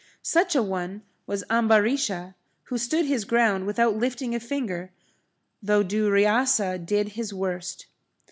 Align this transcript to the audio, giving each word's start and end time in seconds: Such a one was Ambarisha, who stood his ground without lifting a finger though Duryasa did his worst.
Such 0.23 0.55
a 0.55 0.63
one 0.63 1.03
was 1.27 1.43
Ambarisha, 1.51 2.33
who 2.63 2.79
stood 2.79 3.05
his 3.05 3.23
ground 3.23 3.67
without 3.67 3.95
lifting 3.97 4.33
a 4.33 4.39
finger 4.39 4.91
though 5.61 5.83
Duryasa 5.83 6.79
did 6.83 7.09
his 7.09 7.31
worst. 7.35 7.85